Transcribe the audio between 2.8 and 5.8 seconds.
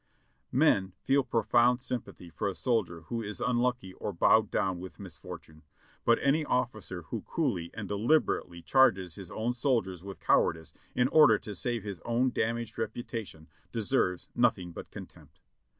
who is unlucky or bowed down with misfortune,